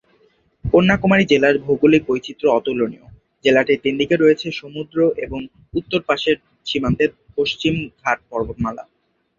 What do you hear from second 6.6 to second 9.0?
সীমান্তে পশ্চিম ঘাট পর্বতমালা।